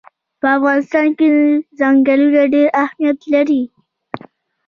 [0.39, 1.29] په افغانستان کې
[1.79, 3.63] ځنګلونه ډېر اهمیت لري.